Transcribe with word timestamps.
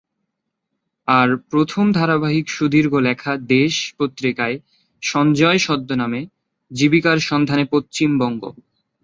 আর 1.07 1.29
প্রথম 1.49 1.85
ধারাবাহিক 1.91 2.45
সুদীর্ঘ 2.49 2.93
লেখা 3.07 3.31
'দেশ' 3.45 3.81
পত্রিকায় 3.97 4.55
সঞ্জয় 5.03 5.59
ছদ্মনামে 5.59 6.21
'জীবিকার 6.71 7.17
সন্ধানে 7.29 7.65
পশ্চিমবঙ্গ'। 7.73 8.45